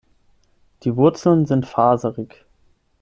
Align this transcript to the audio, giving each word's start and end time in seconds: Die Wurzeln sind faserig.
Die 0.83 0.95
Wurzeln 0.95 1.45
sind 1.45 1.67
faserig. 1.67 2.43